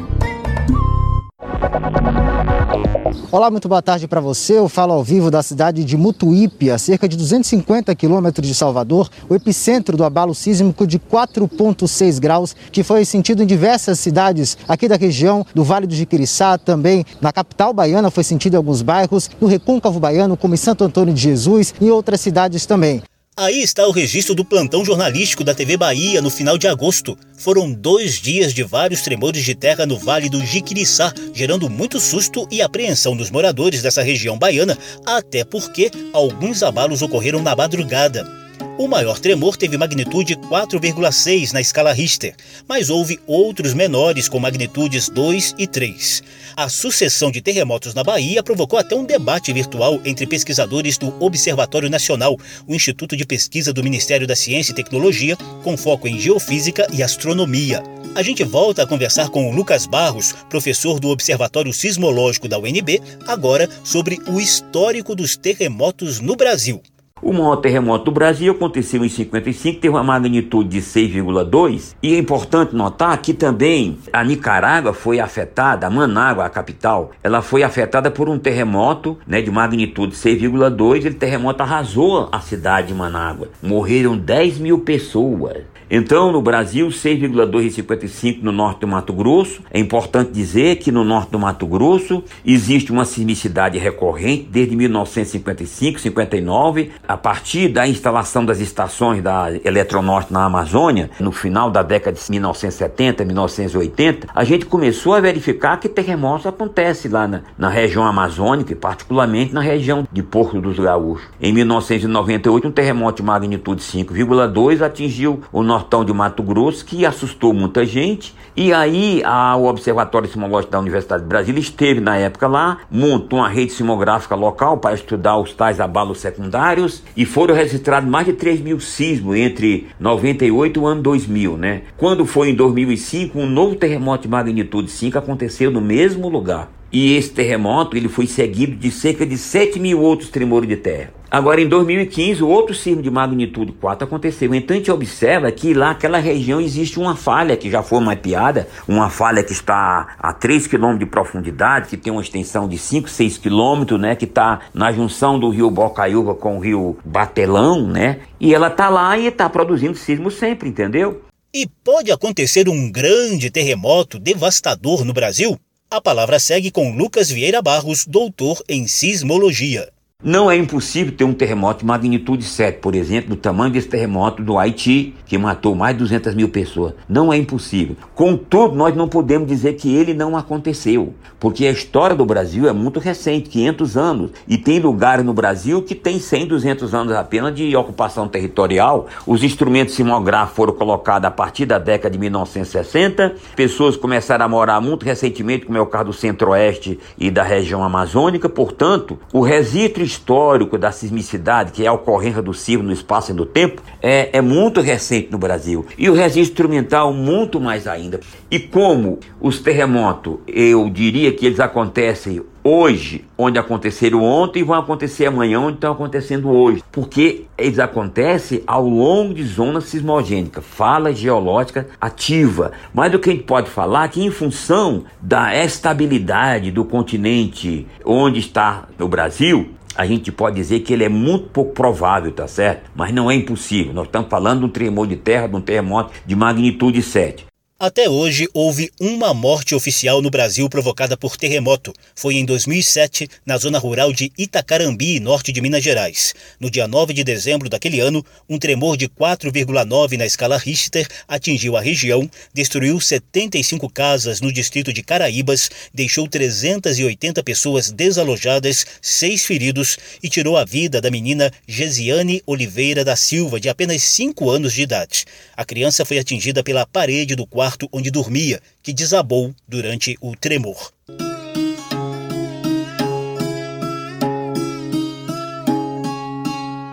Olá, 3.31 3.51
muito 3.51 3.69
boa 3.69 3.81
tarde 3.81 4.07
para 4.07 4.21
você. 4.21 4.59
Eu 4.59 4.69
falo 4.69 4.93
ao 4.93 5.03
vivo 5.03 5.31
da 5.31 5.43
cidade 5.43 5.85
de 5.85 5.97
Mutuípe, 5.97 6.71
a 6.71 6.79
cerca 6.79 7.09
de 7.09 7.17
250 7.17 7.95
quilômetros 7.95 8.47
de 8.47 8.55
Salvador, 8.55 9.09
o 9.29 9.35
epicentro 9.35 9.97
do 9.97 10.05
abalo 10.05 10.35
sísmico 10.35 10.87
de 10.87 10.99
4,6 10.99 12.19
graus, 12.19 12.55
que 12.71 12.83
foi 12.83 13.05
sentido 13.05 13.43
em 13.43 13.47
diversas 13.47 13.99
cidades 13.99 14.59
aqui 14.69 14.89
da 14.89 14.97
região 14.97 15.47
do 15.55 15.65
Vale 15.65 15.87
do 15.87 15.95
Jiquiriçá, 15.95 16.59
também 16.59 17.05
na 17.21 17.33
capital 17.33 17.73
baiana 17.73 18.11
foi 18.11 18.25
sentido 18.25 18.55
em 18.55 18.57
alguns 18.57 18.83
bairros, 18.83 19.31
no 19.41 19.47
Recôncavo 19.47 20.01
Baiano, 20.01 20.37
como 20.37 20.55
em 20.55 20.59
Santo 20.59 20.85
Antônio 20.85 21.15
de 21.15 21.21
Jesus 21.21 21.75
e 21.81 21.91
outras 21.91 22.21
cidades 22.21 22.67
também. 22.67 23.03
Aí 23.41 23.63
está 23.63 23.87
o 23.87 23.93
registro 23.93 24.35
do 24.35 24.45
plantão 24.45 24.85
jornalístico 24.85 25.45
da 25.45 25.55
TV 25.55 25.77
Bahia 25.77 26.21
no 26.21 26.29
final 26.29 26.59
de 26.59 26.67
agosto. 26.67 27.17
Foram 27.37 27.73
dois 27.73 28.15
dias 28.15 28.53
de 28.53 28.65
vários 28.65 29.03
tremores 29.03 29.45
de 29.45 29.55
terra 29.55 29.87
no 29.87 29.97
Vale 29.97 30.29
do 30.29 30.45
Jiquiriçá, 30.45 31.15
gerando 31.33 31.71
muito 31.71 32.01
susto 32.01 32.49
e 32.51 32.61
apreensão 32.61 33.17
dos 33.17 33.31
moradores 33.31 33.81
dessa 33.81 34.03
região 34.03 34.37
baiana, 34.37 34.77
até 35.07 35.45
porque 35.45 35.89
alguns 36.13 36.65
abalos 36.65 37.01
ocorreram 37.01 37.41
na 37.41 37.55
madrugada. 37.55 38.48
O 38.79 38.87
maior 38.87 39.19
tremor 39.19 39.57
teve 39.57 39.77
magnitude 39.77 40.37
4,6 40.37 41.51
na 41.51 41.61
escala 41.61 41.93
Richter, 41.93 42.37
mas 42.69 42.91
houve 42.91 43.19
outros 43.27 43.75
menores 43.75 44.29
com 44.29 44.39
magnitudes 44.39 45.09
2 45.09 45.57
e 45.59 45.67
3. 45.67 46.23
A 46.57 46.69
sucessão 46.69 47.33
de 47.33 47.41
terremotos 47.41 47.93
na 47.93 48.05
Bahia 48.05 48.41
provocou 48.41 48.79
até 48.79 48.95
um 48.95 49.05
debate 49.05 49.53
virtual 49.53 50.01
entre 50.05 50.29
pesquisadores 50.29 50.97
do 50.97 51.13
Observatório 51.19 51.91
Nacional, 51.91 52.39
o 52.69 52.75
Instituto 52.75 53.17
de 53.17 53.27
Pesquisa 53.27 53.73
do 53.73 53.83
Ministério 53.83 54.29
da 54.29 54.37
Ciência 54.37 54.71
e 54.71 54.77
Tecnologia, 54.77 55.37
com 55.65 55.77
foco 55.77 56.07
em 56.07 56.17
geofísica 56.17 56.87
e 56.93 57.03
astronomia. 57.03 57.83
A 58.15 58.23
gente 58.23 58.45
volta 58.45 58.85
a 58.85 58.87
conversar 58.87 59.29
com 59.29 59.51
o 59.51 59.53
Lucas 59.53 59.87
Barros, 59.87 60.33
professor 60.49 61.01
do 61.01 61.09
Observatório 61.09 61.73
Sismológico 61.73 62.47
da 62.47 62.61
UNB, 62.61 63.03
agora 63.27 63.69
sobre 63.83 64.21
o 64.29 64.39
histórico 64.39 65.17
dos 65.17 65.37
terremotos 65.37 66.21
no 66.21 66.37
Brasil. 66.37 66.81
O 67.21 67.33
maior 67.33 67.57
terremoto 67.57 68.07
do 68.07 68.11
Brasil 68.13 68.53
aconteceu 68.53 69.05
em 69.05 69.09
55, 69.09 69.81
teve 69.81 69.95
uma 69.95 70.03
magnitude 70.03 70.69
de 70.69 70.81
6,2 70.81 71.95
e 72.03 72.15
é 72.15 72.19
importante 72.19 72.75
notar 72.75 73.17
que 73.19 73.35
também 73.35 73.99
a 74.13 74.23
Nicarágua 74.23 74.93
foi 74.93 75.21
afetada, 75.21 75.87
a 75.87 75.91
Manágua, 75.91 76.45
a 76.45 76.51
capital, 76.51 77.11
ela 77.23 77.43
foi 77.43 77.63
afetada 77.63 78.11
por 78.11 78.29
um 78.29 78.39
terremoto 78.39 79.19
né, 79.27 79.41
de 79.41 79.51
magnitude 79.51 80.15
6,2. 80.15 81.07
Ele 81.07 81.15
terremoto 81.15 81.63
arrasou 81.63 82.29
a 82.31 82.41
cidade 82.41 82.89
de 82.89 82.95
Manágua, 82.95 83.49
morreram 83.63 84.17
10 84.17 84.59
mil 84.59 84.79
pessoas. 84.79 85.65
Então, 85.91 86.31
no 86.31 86.43
Brasil, 86.43 86.91
6,255 86.91 88.45
no 88.45 88.53
norte 88.53 88.81
do 88.81 88.89
Mato 88.89 89.13
Grosso. 89.13 89.63
É 89.71 89.79
importante 89.79 90.33
dizer 90.33 90.77
que 90.77 90.93
no 90.93 91.03
norte 91.03 91.31
do 91.31 91.39
Mato 91.39 91.67
Grosso 91.67 92.23
existe 92.45 92.93
uma 92.93 93.07
sismicidade 93.07 93.79
recorrente 93.79 94.49
desde 94.51 94.77
1955, 94.77 95.99
59, 95.99 96.91
a 97.07 97.17
partir 97.17 97.69
da 97.69 97.89
instalação 97.89 98.45
das 98.45 98.61
estações 98.61 99.23
da 99.23 99.51
Eletronorte 99.65 100.33
na 100.33 100.45
Amazônia, 100.45 101.11
no 101.19 101.33
final 101.33 101.71
da 101.71 101.83
década 101.83 102.19
de 102.19 102.31
1970, 102.31 103.25
1980, 103.25 104.29
a 104.35 104.45
gente 104.45 104.67
começou 104.67 105.15
a 105.15 105.21
verificar 105.21 105.79
que 105.79 105.89
terremotos 105.89 106.47
acontecem 106.47 107.11
lá 107.11 107.27
na, 107.27 107.43
na 107.57 107.69
região 107.69 108.05
amazônica, 108.05 108.73
e 108.73 108.77
particularmente 108.77 109.55
na 109.55 109.61
região 109.61 110.07
de 110.13 110.23
Porto 110.23 110.61
dos 110.61 110.79
Gaúchos. 110.79 111.27
Em 111.41 111.53
1998, 111.53 112.69
um 112.69 112.71
terremoto 112.71 113.23
de 113.23 113.27
magnitude 113.27 113.81
5,2 113.83 114.83
atingiu 114.83 115.41
o 115.53 115.63
norte 115.63 115.78
nortão 115.79 116.05
de 116.05 116.13
Mato 116.13 116.43
Grosso, 116.43 116.85
que 116.85 117.07
assustou 117.07 117.55
muita 117.55 117.87
gente. 117.87 118.35
E 118.57 118.73
aí 118.73 119.23
a, 119.25 119.55
o 119.57 119.67
Observatório 119.67 120.27
Sismológico 120.27 120.73
da 120.73 120.81
Universidade 120.81 121.23
de 121.23 121.29
Brasília 121.29 121.61
esteve 121.61 122.01
na 122.01 122.17
época 122.17 122.49
lá, 122.49 122.79
montou 122.91 123.39
uma 123.39 123.49
rede 123.49 123.73
sismográfica 123.73 124.35
local 124.35 124.79
para 124.79 124.95
estudar 124.95 125.39
os 125.39 125.53
tais 125.53 125.79
abalos 125.79 126.19
secundários 126.19 127.05
e 127.17 127.25
foram 127.25 127.55
registrados 127.55 128.11
mais 128.11 128.27
de 128.27 128.33
3 128.33 128.61
mil 128.61 128.81
sismos 128.81 129.37
entre 129.37 129.87
98 130.01 130.81
e 130.81 130.83
o 130.83 130.87
ano 130.87 131.03
2000, 131.03 131.57
né? 131.57 131.83
Quando 131.97 132.27
foi 132.27 132.51
em 132.51 132.55
2005, 132.55 133.39
um 133.39 133.47
novo 133.47 133.77
terremoto 133.77 134.23
de 134.23 134.29
magnitude 134.29 134.91
5 134.91 135.17
aconteceu 135.17 135.71
no 135.71 135.81
mesmo 135.81 136.29
lugar. 136.29 136.69
E 136.91 137.15
esse 137.17 137.31
terremoto 137.31 137.97
ele 137.97 138.09
foi 138.09 138.27
seguido 138.27 138.75
de 138.75 138.91
cerca 138.91 139.25
de 139.25 139.37
7 139.37 139.79
mil 139.79 140.01
outros 140.01 140.31
tremores 140.31 140.69
de 140.69 140.77
terra. 140.77 141.18
Agora, 141.31 141.61
em 141.61 141.69
2015, 141.69 142.43
outro 142.43 142.75
sismo 142.75 143.03
de 143.03 143.11
magnitude 143.11 143.73
4 143.73 144.07
aconteceu. 144.07 144.55
Então, 144.55 144.75
a 144.75 144.79
gente 144.79 144.91
observa 144.91 145.53
que 145.53 145.75
lá 145.75 145.89
naquela 145.89 146.19
região 146.19 146.61
existe 146.61 146.99
uma 146.99 147.17
falha 147.17 147.57
que 147.57 147.71
já 147.71 147.83
foi 147.83 148.01
mapeada, 148.01 148.67
uma 148.87 149.11
falha 149.11 149.43
que 149.43 149.53
está 149.53 150.17
a 150.19 150.33
3 150.33 150.67
km 150.67 150.97
de 150.97 151.05
profundidade, 151.05 151.89
que 151.89 151.97
tem 151.97 152.13
uma 152.13 152.23
extensão 152.23 152.67
de 152.67 152.79
5, 152.79 153.11
6 153.11 153.39
km, 153.39 153.99
né, 153.99 154.17
que 154.17 154.25
está 154.25 154.61
na 154.73 154.91
junção 154.91 155.39
do 155.39 155.51
rio 155.51 155.71
Bocaiúva 155.71 156.35
com 156.35 156.57
o 156.57 156.61
rio 156.61 156.97
Batelão, 157.05 157.87
né, 157.87 158.21
e 158.41 158.55
ela 158.55 158.69
está 158.69 158.89
lá 158.89 159.19
e 159.19 159.27
está 159.27 159.51
produzindo 159.51 159.97
sismo 159.97 160.31
sempre, 160.31 160.69
entendeu? 160.69 161.23
E 161.53 161.67
pode 161.83 162.13
acontecer 162.13 162.69
um 162.69 162.91
grande 162.91 163.51
terremoto 163.51 164.19
devastador 164.19 165.05
no 165.05 165.13
Brasil? 165.13 165.59
A 165.91 166.01
palavra 166.01 166.39
segue 166.39 166.71
com 166.71 166.95
Lucas 166.95 167.31
Vieira 167.31 167.61
Barros, 167.61 168.07
doutor 168.07 168.63
em 168.69 168.87
sismologia. 168.87 169.89
Não 170.25 170.51
é 170.51 170.57
impossível 170.57 171.15
ter 171.15 171.23
um 171.23 171.33
terremoto 171.33 171.79
de 171.79 171.87
magnitude 171.87 172.43
7, 172.43 172.81
por 172.81 172.97
exemplo, 172.97 173.31
do 173.31 173.37
tamanho 173.37 173.73
desse 173.73 173.87
terremoto 173.87 174.43
do 174.43 174.59
Haiti, 174.59 175.15
que 175.25 175.39
matou 175.39 175.77
mais 175.77 175.95
de 175.95 176.01
200 176.01 176.35
mil 176.35 176.49
pessoas. 176.49 176.95
Não 177.09 177.33
é 177.33 177.37
impossível. 177.37 177.95
Contudo, 178.17 178.75
nós 178.75 178.97
não 178.97 179.07
podemos 179.07 179.47
dizer 179.47 179.75
que 179.75 179.95
ele 179.95 180.13
não 180.13 180.37
aconteceu, 180.37 181.15
porque 181.39 181.65
a 181.67 181.71
história 181.71 182.17
do 182.17 182.27
Brasil 182.27 182.69
é 182.69 182.73
muito 182.73 182.99
recente 182.99 183.49
500 183.49 183.97
anos 183.97 184.31
e 184.49 184.59
tem 184.59 184.81
lugares 184.81 185.25
no 185.25 185.33
Brasil 185.33 185.83
que 185.83 185.95
tem 185.95 186.19
100, 186.19 186.49
200 186.49 186.95
anos 186.97 187.13
apenas 187.13 187.55
de 187.55 187.77
ocupação 187.77 188.27
territorial. 188.27 189.07
Os 189.25 189.45
instrumentos 189.45 189.95
simográficos 189.95 190.57
foram 190.57 190.73
colocados 190.73 191.29
a 191.29 191.31
partir 191.31 191.65
da 191.65 191.79
década 191.79 192.11
de 192.11 192.19
1960. 192.19 193.37
Pessoas 193.55 193.97
começaram 193.97 194.47
a 194.47 194.49
morar 194.49 194.81
muito 194.81 195.05
recentemente, 195.05 195.65
como 195.65 195.79
é 195.79 195.81
o 195.81 195.87
caso 195.87 196.07
do 196.07 196.13
Centro-Oeste 196.13 196.99
e 197.17 197.31
da 197.31 197.45
região 197.45 197.85
amazônica. 197.85 198.49
Portanto, 198.49 199.17
o 199.33 199.43
registro 199.43 200.08
histórico 200.09 200.77
da 200.77 200.91
sismicidade, 200.91 201.73
que 201.73 201.85
é 201.85 201.87
a 201.87 201.93
ocorrência 201.93 202.43
do 202.43 202.53
sismo 202.53 202.83
no 202.83 202.93
espaço 202.93 203.31
e 203.31 203.35
no 203.35 203.47
tempo, 203.47 203.83
é, 204.03 204.31
é 204.37 204.41
muito 204.41 204.81
recente 204.81 205.31
no 205.31 205.39
Brasil. 205.39 205.87
E 205.97 206.11
o 206.11 206.15
registro 206.15 206.59
instrumental 206.59 207.13
muito 207.13 207.61
mais 207.61 207.87
ainda. 207.87 208.21
E 208.51 208.59
como 208.59 209.21
os 209.41 209.61
terremotos, 209.61 210.39
eu 210.47 210.89
diria 210.91 211.31
que 211.33 211.47
eles 211.47 211.61
acontecem 211.61 212.43
hoje, 212.69 213.25
onde 213.37 213.59
aconteceram 213.59 214.23
ontem, 214.23 214.61
e 214.61 214.63
vão 214.63 214.79
acontecer 214.79 215.27
amanhã, 215.27 215.61
onde 215.61 215.75
estão 215.75 215.93
acontecendo 215.93 216.51
hoje. 216.51 216.83
Porque 216.93 217.45
eles 217.57 217.79
acontecem 217.79 218.63
ao 218.67 218.87
longo 218.87 219.33
de 219.33 219.45
zonas 219.45 219.85
sismogênicas, 219.85 220.65
fala 220.65 221.13
geológica 221.13 221.87
ativa. 222.01 222.73
Mas 222.93 223.15
o 223.15 223.19
que 223.19 223.31
a 223.31 223.33
gente 223.33 223.45
pode 223.45 223.71
falar 223.71 224.05
é 224.05 224.09
que, 224.09 224.23
em 224.23 224.31
função 224.31 225.05
da 225.21 225.55
estabilidade 225.57 226.71
do 226.71 226.85
continente 226.85 227.87
onde 228.05 228.41
está 228.41 228.87
o 228.99 229.09
Brasil, 229.09 229.71
a 229.99 230.07
gente 230.07 230.31
pode 230.31 230.55
dizer 230.55 230.81
que 230.81 230.93
ele 230.93 231.03
é 231.03 231.09
muito 231.09 231.49
pouco 231.49 231.73
provável, 231.73 232.31
tá 232.31 232.47
certo? 232.47 232.89
Mas 232.95 233.13
não 233.13 233.29
é 233.29 233.35
impossível. 233.35 233.93
Nós 233.93 234.07
estamos 234.07 234.31
falando 234.31 234.61
de 234.61 234.67
um 234.67 234.69
tremor 234.69 235.09
de 235.09 235.17
terra, 235.17 235.49
de 235.49 235.57
um 235.57 235.61
terremoto 235.61 236.13
de 236.25 236.37
magnitude 236.37 237.03
7. 237.03 237.48
Até 237.81 238.11
hoje, 238.11 238.49
houve 238.53 238.91
uma 239.01 239.33
morte 239.33 239.73
oficial 239.73 240.21
no 240.21 240.31
Brasil 240.31 240.69
provocada 240.69 241.17
por 241.17 241.37
terremoto. 241.37 241.95
Foi 242.13 242.35
em 242.35 242.45
2007, 242.45 243.29
na 243.47 243.57
zona 243.57 243.79
rural 243.79 244.13
de 244.13 244.33
Itacarambi, 244.37 245.21
norte 245.21 245.53
de 245.53 245.61
Minas 245.61 245.85
Gerais. 245.85 246.35
No 246.59 246.69
dia 246.69 246.89
9 246.89 247.15
de 247.15 247.23
dezembro 247.23 247.69
daquele 247.69 248.01
ano, 248.01 248.27
um 248.49 248.59
tremor 248.59 248.97
de 248.97 249.09
4,9 249.09 250.17
na 250.17 250.27
escala 250.27 250.59
Richter 250.59 251.07
atingiu 251.29 251.77
a 251.77 251.81
região, 251.81 252.29
destruiu 252.53 253.01
75 253.01 253.89
casas 253.89 254.41
no 254.41 254.53
distrito 254.53 254.93
de 254.93 255.05
Caraíbas, 255.05 255.71
deixou 255.95 256.27
380 256.27 257.45
pessoas 257.45 257.93
desalojadas, 257.93 258.85
seis 259.01 259.45
feridos 259.45 259.97
e 260.21 260.29
tirou 260.29 260.57
a 260.57 260.65
vida 260.65 261.01
da 261.01 261.13
menina 261.13 261.53
Gesiane 261.65 262.43
Oliveira 262.45 263.05
da 263.05 263.15
Silva, 263.15 263.61
de 263.61 263.69
apenas 263.69 264.03
5 264.03 264.51
anos 264.51 264.73
de 264.73 264.83
idade. 264.83 265.25
A 265.57 265.65
criança 265.65 266.05
foi 266.05 266.19
atingida 266.19 266.65
pela 266.65 266.85
parede 266.85 267.37
do 267.37 267.47
quarto 267.47 267.68
quarto 267.69 267.87
onde 267.93 268.11
dormia, 268.11 268.63
que 268.83 268.95
desabou 268.95 269.55
durante 269.69 270.17
o 270.23 270.35
tremor. 270.35 270.91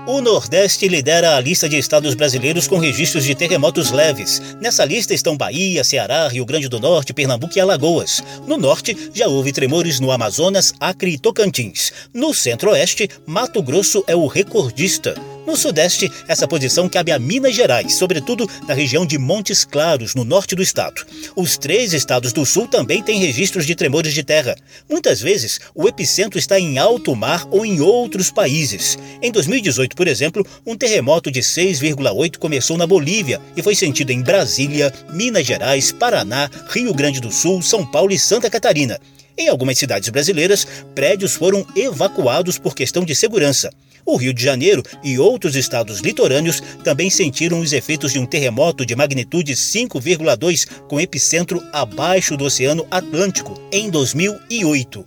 O 0.06 0.22
Nordeste 0.22 0.88
lidera 0.90 1.38
a 1.38 1.40
lista 1.40 1.70
de 1.70 1.78
estados 1.78 2.14
brasileiros 2.14 2.68
com 2.68 2.78
registros 2.78 3.24
de 3.24 3.34
terremotos 3.36 3.92
leves. 3.92 4.42
Nessa 4.62 4.84
lista 4.84 5.14
estão 5.14 5.38
Bahia, 5.38 5.84
Ceará, 5.84 6.28
Rio 6.28 6.46
Grande 6.46 6.68
do 6.68 6.80
Norte, 6.80 7.14
Pernambuco 7.14 7.58
e 7.58 7.62
Alagoas. 7.62 8.22
No 8.46 8.58
norte, 8.58 9.12
já 9.14 9.28
houve 9.28 9.54
tremores 9.54 10.02
no 10.02 10.12
Amazonas, 10.12 10.74
Acre 10.80 11.12
e 11.12 11.18
Tocantins. 11.18 11.94
No 12.14 12.34
centro-oeste, 12.34 13.10
Mato 13.26 13.62
Grosso 13.64 14.04
é 14.08 14.16
o 14.16 14.28
recordista. 14.28 15.16
No 15.46 15.56
Sudeste, 15.56 16.12
essa 16.28 16.48
posição 16.48 16.90
cabe 16.90 17.12
a 17.12 17.20
Minas 17.20 17.56
Gerais, 17.56 17.96
sobretudo 17.96 18.50
na 18.68 18.74
região 18.74 19.06
de 19.06 19.18
Montes 19.18 19.64
Claros, 19.64 20.16
no 20.16 20.26
norte 20.26 20.56
do 20.56 20.64
estado. 20.64 21.06
Os 21.36 21.56
três 21.56 21.94
estados 21.94 22.34
do 22.34 22.44
Sul 22.46 22.68
também 22.68 23.04
têm 23.04 23.20
registros 23.20 23.66
de 23.66 23.76
tremores 23.76 24.14
de 24.14 24.24
terra. 24.24 24.56
Muitas 24.90 25.22
vezes, 25.22 25.60
o 25.76 25.88
epicentro 25.88 26.40
está 26.40 26.60
em 26.60 26.80
alto 26.80 27.16
mar 27.16 27.48
ou 27.52 27.64
em 27.64 27.80
outros 27.80 28.32
países. 28.32 28.98
Em 29.22 29.32
2018, 29.32 29.96
por 29.96 30.08
exemplo, 30.08 30.46
um 30.66 30.76
terremoto 30.76 31.30
de 31.30 31.42
6,8 31.42 32.38
começou 32.38 32.76
na 32.76 32.88
Bolívia 32.88 33.40
e 33.56 33.62
foi 33.62 33.76
sentido 33.76 34.10
em 34.10 34.24
Brasília, 34.24 34.92
Minas 35.14 35.46
Gerais, 35.46 35.92
Paraná, 35.92 36.50
Rio 36.70 36.94
Grande 36.94 37.22
do 37.22 37.32
Sul, 37.32 37.62
São 37.62 37.86
Paulo 37.86 38.12
e 38.12 38.18
Santa 38.18 38.50
Catarina. 38.50 39.00
Em 39.38 39.48
algumas 39.48 39.78
cidades 39.78 40.10
brasileiras, 40.10 40.66
prédios 40.96 41.36
foram 41.36 41.66
evacuados 41.76 42.58
por 42.58 42.74
questão 42.74 43.04
de 43.04 43.14
segurança. 43.14 43.70
O 44.06 44.18
Rio 44.18 44.34
de 44.34 44.44
Janeiro 44.44 44.84
e 45.04 45.18
outros 45.18 45.56
estados 45.56 46.00
litorâneos 46.00 46.62
também 46.84 47.10
sentiram 47.10 47.60
os 47.60 47.74
efeitos 47.74 48.14
de 48.14 48.20
um 48.20 48.26
terremoto 48.26 48.86
de 48.86 48.96
magnitude 48.96 49.54
5,2 49.54 50.68
com 50.88 51.00
epicentro 51.00 51.62
abaixo 51.74 52.38
do 52.38 52.46
Oceano 52.46 52.86
Atlântico 52.92 53.60
em 53.72 53.90
2008. 53.90 55.06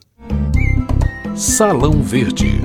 Salão 1.37 2.02
Verde 2.02 2.61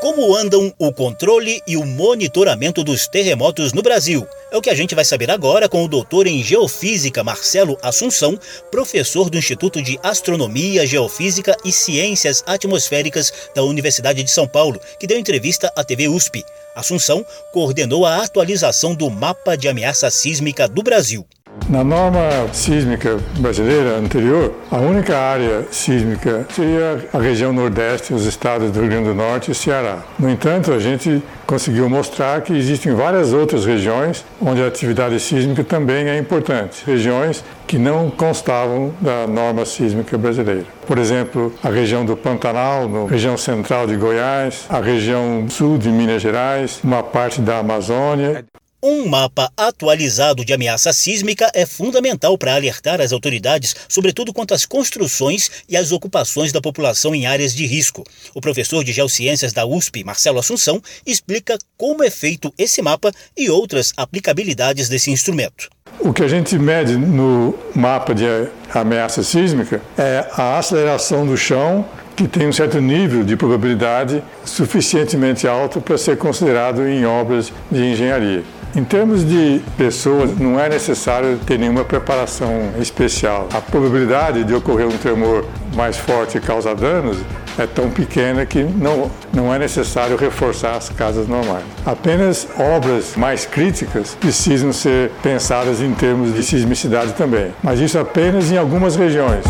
como 0.00 0.34
andam 0.36 0.72
o 0.78 0.92
controle 0.92 1.60
e 1.66 1.76
o 1.76 1.84
monitoramento 1.84 2.84
dos 2.84 3.08
terremotos 3.08 3.72
no 3.72 3.82
Brasil? 3.82 4.26
É 4.50 4.56
o 4.56 4.62
que 4.62 4.70
a 4.70 4.74
gente 4.74 4.94
vai 4.94 5.04
saber 5.04 5.30
agora 5.30 5.68
com 5.68 5.84
o 5.84 5.88
doutor 5.88 6.26
em 6.26 6.42
Geofísica 6.42 7.24
Marcelo 7.24 7.76
Assunção, 7.82 8.38
professor 8.70 9.28
do 9.28 9.36
Instituto 9.36 9.82
de 9.82 9.98
Astronomia, 10.02 10.86
Geofísica 10.86 11.56
e 11.64 11.72
Ciências 11.72 12.44
Atmosféricas 12.46 13.32
da 13.54 13.62
Universidade 13.64 14.22
de 14.22 14.30
São 14.30 14.46
Paulo, 14.46 14.80
que 14.98 15.06
deu 15.06 15.18
entrevista 15.18 15.72
à 15.74 15.82
TV 15.82 16.08
USP. 16.08 16.44
Assunção 16.74 17.26
coordenou 17.52 18.06
a 18.06 18.22
atualização 18.22 18.94
do 18.94 19.10
mapa 19.10 19.56
de 19.56 19.68
ameaça 19.68 20.10
sísmica 20.10 20.68
do 20.68 20.82
Brasil. 20.82 21.26
Na 21.68 21.84
norma 21.84 22.48
sísmica 22.50 23.18
brasileira 23.40 23.98
anterior, 23.98 24.54
a 24.70 24.78
única 24.78 25.18
área 25.18 25.66
sísmica 25.70 26.46
seria 26.48 27.06
a 27.12 27.18
região 27.18 27.52
Nordeste, 27.52 28.14
os 28.14 28.24
estados 28.24 28.70
do 28.70 28.80
Rio 28.80 28.88
Grande 28.88 29.08
do 29.08 29.14
Norte 29.14 29.50
e 29.50 29.54
Ceará. 29.54 29.98
No 30.18 30.30
entanto, 30.30 30.72
a 30.72 30.78
gente 30.78 31.22
conseguiu 31.46 31.86
mostrar 31.90 32.40
que 32.40 32.54
existem 32.54 32.94
várias 32.94 33.34
outras 33.34 33.66
regiões 33.66 34.24
onde 34.40 34.62
a 34.62 34.66
atividade 34.66 35.20
sísmica 35.20 35.62
também 35.62 36.08
é 36.08 36.16
importante, 36.16 36.82
regiões 36.86 37.44
que 37.66 37.76
não 37.76 38.10
constavam 38.10 38.94
da 38.98 39.26
norma 39.26 39.66
sísmica 39.66 40.16
brasileira. 40.16 40.64
Por 40.86 40.96
exemplo, 40.96 41.52
a 41.62 41.68
região 41.68 42.02
do 42.02 42.16
Pantanal, 42.16 42.88
a 43.06 43.10
região 43.10 43.36
central 43.36 43.86
de 43.86 43.94
Goiás, 43.94 44.64
a 44.70 44.80
região 44.80 45.44
sul 45.50 45.76
de 45.76 45.90
Minas 45.90 46.22
Gerais, 46.22 46.80
uma 46.82 47.02
parte 47.02 47.42
da 47.42 47.58
Amazônia. 47.58 48.42
Um 48.80 49.08
mapa 49.08 49.50
atualizado 49.56 50.44
de 50.44 50.52
ameaça 50.52 50.92
sísmica 50.92 51.50
é 51.52 51.66
fundamental 51.66 52.38
para 52.38 52.54
alertar 52.54 53.00
as 53.00 53.12
autoridades, 53.12 53.74
sobretudo 53.88 54.32
quanto 54.32 54.54
às 54.54 54.64
construções 54.64 55.50
e 55.68 55.76
às 55.76 55.90
ocupações 55.90 56.52
da 56.52 56.60
população 56.60 57.12
em 57.12 57.26
áreas 57.26 57.52
de 57.52 57.66
risco. 57.66 58.04
O 58.32 58.40
professor 58.40 58.84
de 58.84 58.92
Geociências 58.92 59.52
da 59.52 59.66
USP, 59.66 60.04
Marcelo 60.04 60.38
Assunção, 60.38 60.80
explica 61.04 61.58
como 61.76 62.04
é 62.04 62.10
feito 62.10 62.54
esse 62.56 62.80
mapa 62.80 63.10
e 63.36 63.50
outras 63.50 63.92
aplicabilidades 63.96 64.88
desse 64.88 65.10
instrumento. 65.10 65.68
O 65.98 66.12
que 66.12 66.22
a 66.22 66.28
gente 66.28 66.56
mede 66.56 66.96
no 66.96 67.58
mapa 67.74 68.14
de 68.14 68.26
ameaça 68.72 69.24
sísmica 69.24 69.82
é 69.98 70.24
a 70.34 70.56
aceleração 70.56 71.26
do 71.26 71.36
chão 71.36 71.84
que 72.14 72.28
tem 72.28 72.46
um 72.46 72.52
certo 72.52 72.80
nível 72.80 73.24
de 73.24 73.36
probabilidade 73.36 74.22
suficientemente 74.44 75.48
alto 75.48 75.80
para 75.80 75.98
ser 75.98 76.16
considerado 76.16 76.86
em 76.86 77.04
obras 77.04 77.52
de 77.72 77.84
engenharia. 77.84 78.44
Em 78.76 78.84
termos 78.84 79.24
de 79.24 79.60
pessoas, 79.76 80.38
não 80.38 80.60
é 80.60 80.68
necessário 80.68 81.38
ter 81.38 81.58
nenhuma 81.58 81.84
preparação 81.84 82.70
especial. 82.78 83.48
A 83.52 83.60
probabilidade 83.60 84.44
de 84.44 84.54
ocorrer 84.54 84.86
um 84.86 84.96
tremor 84.98 85.44
mais 85.74 85.96
forte 85.96 86.38
e 86.38 86.40
causar 86.40 86.74
danos 86.74 87.18
é 87.58 87.66
tão 87.66 87.90
pequena 87.90 88.46
que 88.46 88.62
não, 88.62 89.10
não 89.32 89.52
é 89.52 89.58
necessário 89.58 90.16
reforçar 90.16 90.76
as 90.76 90.88
casas 90.88 91.26
normais. 91.26 91.64
Apenas 91.84 92.46
obras 92.58 93.16
mais 93.16 93.44
críticas 93.44 94.16
precisam 94.20 94.72
ser 94.72 95.10
pensadas 95.22 95.80
em 95.80 95.92
termos 95.94 96.34
de 96.34 96.42
sismicidade 96.42 97.12
também, 97.14 97.52
mas 97.62 97.80
isso 97.80 97.98
apenas 97.98 98.52
em 98.52 98.58
algumas 98.58 98.94
regiões. 98.94 99.44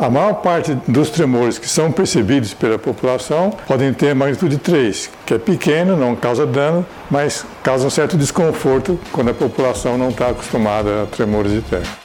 A 0.00 0.08
maior 0.08 0.36
parte 0.36 0.74
dos 0.88 1.10
tremores 1.10 1.58
que 1.58 1.68
são 1.68 1.92
percebidos 1.92 2.54
pela 2.54 2.78
população 2.78 3.50
podem 3.66 3.92
ter 3.92 4.14
magnitude 4.14 4.56
3, 4.56 5.10
que 5.26 5.34
é 5.34 5.38
pequeno, 5.38 5.94
não 5.94 6.16
causa 6.16 6.46
dano, 6.46 6.86
mas 7.10 7.44
causa 7.62 7.86
um 7.86 7.90
certo 7.90 8.16
desconforto 8.16 8.98
quando 9.12 9.28
a 9.28 9.34
população 9.34 9.98
não 9.98 10.08
está 10.08 10.30
acostumada 10.30 11.02
a 11.02 11.06
tremores 11.06 11.52
de 11.52 11.60
terra. 11.60 11.99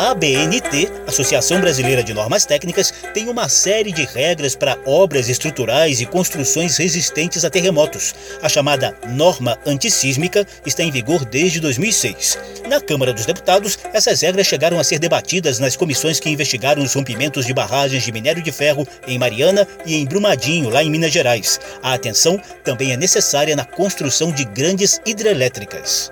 A 0.00 0.12
ABNT, 0.12 0.90
Associação 1.06 1.60
Brasileira 1.60 2.02
de 2.02 2.14
Normas 2.14 2.46
Técnicas, 2.46 2.90
tem 3.12 3.28
uma 3.28 3.50
série 3.50 3.92
de 3.92 4.06
regras 4.06 4.56
para 4.56 4.78
obras 4.86 5.28
estruturais 5.28 6.00
e 6.00 6.06
construções 6.06 6.78
resistentes 6.78 7.44
a 7.44 7.50
terremotos. 7.50 8.14
A 8.40 8.48
chamada 8.48 8.96
norma 9.10 9.58
antissísmica 9.66 10.46
está 10.64 10.82
em 10.82 10.90
vigor 10.90 11.26
desde 11.26 11.60
2006. 11.60 12.38
Na 12.66 12.80
Câmara 12.80 13.12
dos 13.12 13.26
Deputados, 13.26 13.78
essas 13.92 14.22
regras 14.22 14.46
chegaram 14.46 14.80
a 14.80 14.84
ser 14.84 14.98
debatidas 14.98 15.58
nas 15.58 15.76
comissões 15.76 16.18
que 16.18 16.30
investigaram 16.30 16.82
os 16.82 16.94
rompimentos 16.94 17.44
de 17.44 17.52
barragens 17.52 18.02
de 18.02 18.10
minério 18.10 18.42
de 18.42 18.50
ferro 18.50 18.88
em 19.06 19.18
Mariana 19.18 19.68
e 19.84 19.96
em 19.96 20.06
Brumadinho, 20.06 20.70
lá 20.70 20.82
em 20.82 20.88
Minas 20.88 21.12
Gerais. 21.12 21.60
A 21.82 21.92
atenção 21.92 22.40
também 22.64 22.92
é 22.92 22.96
necessária 22.96 23.54
na 23.54 23.66
construção 23.66 24.32
de 24.32 24.46
grandes 24.46 24.98
hidrelétricas. 25.04 26.10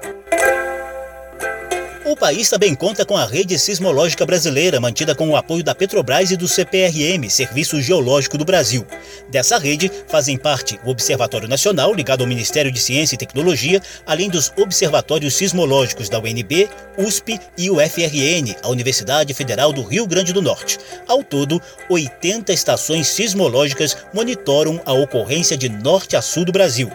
O 2.18 2.26
país 2.28 2.50
também 2.50 2.74
conta 2.74 3.04
com 3.04 3.16
a 3.16 3.24
rede 3.24 3.56
sismológica 3.56 4.26
brasileira, 4.26 4.80
mantida 4.80 5.14
com 5.14 5.30
o 5.30 5.36
apoio 5.36 5.62
da 5.62 5.72
Petrobras 5.72 6.32
e 6.32 6.36
do 6.36 6.48
CPRM, 6.48 7.30
Serviço 7.30 7.80
Geológico 7.80 8.36
do 8.36 8.44
Brasil. 8.44 8.84
Dessa 9.30 9.56
rede 9.56 9.88
fazem 10.08 10.36
parte 10.36 10.80
o 10.84 10.90
Observatório 10.90 11.46
Nacional, 11.46 11.94
ligado 11.94 12.22
ao 12.22 12.26
Ministério 12.26 12.72
de 12.72 12.80
Ciência 12.80 13.14
e 13.14 13.18
Tecnologia, 13.18 13.80
além 14.04 14.28
dos 14.28 14.52
observatórios 14.58 15.36
sismológicos 15.36 16.08
da 16.08 16.18
UNB, 16.18 16.68
USP 16.98 17.38
e 17.56 17.70
UFRN, 17.70 18.56
a 18.64 18.68
Universidade 18.68 19.32
Federal 19.32 19.72
do 19.72 19.84
Rio 19.84 20.04
Grande 20.04 20.32
do 20.32 20.42
Norte. 20.42 20.76
Ao 21.06 21.22
todo, 21.22 21.62
80 21.88 22.52
estações 22.52 23.06
sismológicas 23.06 23.96
monitoram 24.12 24.82
a 24.84 24.92
ocorrência 24.92 25.56
de 25.56 25.68
norte 25.68 26.16
a 26.16 26.20
sul 26.20 26.44
do 26.44 26.50
Brasil. 26.50 26.90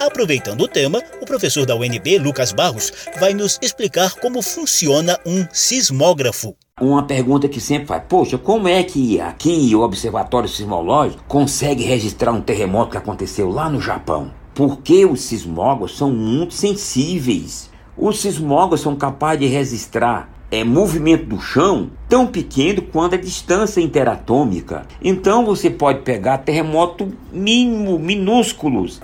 Aproveitando 0.00 0.62
o 0.62 0.68
tema, 0.68 1.02
o 1.20 1.26
professor 1.26 1.66
da 1.66 1.74
UNB, 1.74 2.18
Lucas 2.18 2.52
Barros, 2.52 2.92
vai 3.18 3.34
nos 3.34 3.58
explicar 3.60 4.14
como 4.14 4.42
funciona 4.42 5.18
um 5.26 5.46
sismógrafo. 5.52 6.56
Uma 6.80 7.02
pergunta 7.02 7.48
que 7.48 7.60
sempre 7.60 7.86
faz: 7.86 8.02
poxa, 8.08 8.38
como 8.38 8.68
é 8.68 8.82
que 8.84 9.20
aqui 9.20 9.74
o 9.74 9.80
Observatório 9.80 10.48
Sismológico 10.48 11.24
consegue 11.26 11.82
registrar 11.82 12.32
um 12.32 12.40
terremoto 12.40 12.92
que 12.92 12.96
aconteceu 12.96 13.50
lá 13.50 13.68
no 13.68 13.80
Japão? 13.80 14.30
Porque 14.54 15.04
os 15.04 15.22
sismógrafos 15.22 15.96
são 15.96 16.10
muito 16.10 16.54
sensíveis. 16.54 17.70
Os 17.96 18.20
sismógrafos 18.20 18.80
são 18.80 18.94
capazes 18.94 19.40
de 19.40 19.46
registrar 19.46 20.30
é, 20.50 20.64
movimento 20.64 21.26
do 21.26 21.40
chão 21.40 21.90
tão 22.08 22.26
pequeno 22.26 22.82
quanto 22.82 23.16
a 23.16 23.18
distância 23.18 23.80
interatômica. 23.80 24.86
Então 25.02 25.44
você 25.44 25.68
pode 25.68 26.00
pegar 26.00 26.38
terremoto 26.38 27.12
mínimo, 27.32 27.98
minúsculos 27.98 29.00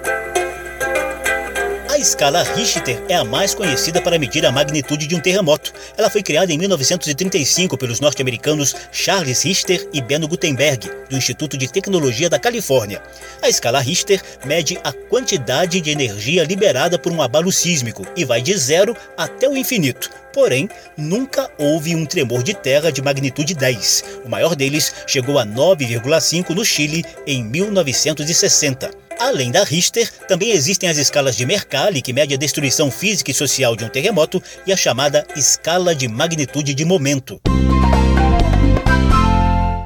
escala 2.05 2.43
Richter 2.43 3.03
é 3.09 3.15
a 3.15 3.25
mais 3.25 3.55
conhecida 3.55 3.99
para 3.99 4.19
medir 4.19 4.45
a 4.45 4.53
magnitude 4.53 5.07
de 5.07 5.17
um 5.17 5.21
terremoto. 5.21 5.73
Ela 5.97 6.11
foi 6.11 6.23
criada 6.23 6.53
em 6.53 6.59
1935 6.59 7.79
pelos 7.79 7.99
norte-americanos 7.99 8.77
Charles 8.93 9.43
Richter 9.43 9.89
e 9.91 10.03
Benno 10.03 10.29
Gutenberg, 10.29 10.91
do 11.09 11.17
Instituto 11.17 11.57
de 11.57 11.67
Tecnologia 11.67 12.29
da 12.29 12.39
Califórnia. 12.39 13.03
A 13.41 13.49
escala 13.49 13.81
Richter 13.81 14.21
mede 14.45 14.79
a 14.85 14.93
quantidade 14.93 15.81
de 15.81 15.91
energia 15.91 16.45
liberada 16.45 16.99
por 16.99 17.11
um 17.11 17.23
abalo 17.23 17.51
sísmico 17.51 18.07
e 18.15 18.23
vai 18.23 18.43
de 18.43 18.55
zero 18.55 18.95
até 19.17 19.49
o 19.49 19.57
infinito. 19.57 20.11
Porém, 20.31 20.69
nunca 20.99 21.51
houve 21.59 21.97
um 21.97 22.05
tremor 22.05 22.43
de 22.43 22.53
terra 22.53 22.93
de 22.93 23.01
magnitude 23.01 23.55
10. 23.55 24.05
O 24.27 24.29
maior 24.29 24.55
deles 24.55 24.93
chegou 25.07 25.39
a 25.39 25.47
9,5 25.47 26.51
no 26.51 26.65
Chile 26.65 27.03
em 27.27 27.43
1960. 27.43 29.04
Além 29.19 29.51
da 29.51 29.65
Richter, 29.65 30.11
também 30.27 30.51
existem 30.51 30.89
as 30.89 30.99
escalas 30.99 31.37
de 31.37 31.47
Mercalli, 31.47 32.03
que 32.03 32.13
mede 32.13 32.35
a 32.35 32.39
destruição 32.39 32.91
física 32.91 33.31
e 33.31 33.35
social 33.35 33.77
de 33.77 33.85
um 33.85 33.89
terremoto, 33.89 34.43
e 34.67 34.73
a 34.73 34.77
chamada 34.77 35.27
escala 35.37 35.95
de 35.95 36.09
magnitude 36.09 36.75
de 36.75 36.85
momento. 36.85 37.41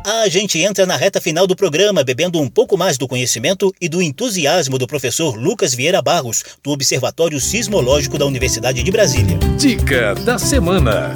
A 0.05 0.27
gente 0.29 0.59
entra 0.59 0.87
na 0.87 0.97
reta 0.97 1.21
final 1.21 1.47
do 1.47 1.55
programa 1.55 2.03
bebendo 2.03 2.41
um 2.41 2.49
pouco 2.49 2.77
mais 2.77 2.97
do 2.97 3.07
conhecimento 3.07 3.73
e 3.81 3.89
do 3.89 4.03
entusiasmo 4.03 4.79
do 4.79 4.87
professor 4.87 5.37
Lucas 5.37 5.75
Vieira 5.75 6.01
Barros, 6.01 6.43
do 6.63 6.71
Observatório 6.71 7.39
Sismológico 7.41 8.19
da 8.19 8.27
Universidade 8.27 8.83
de 8.83 8.91
Brasília. 8.91 9.39
Dica 9.59 10.15
da 10.15 10.39
semana. 10.39 11.15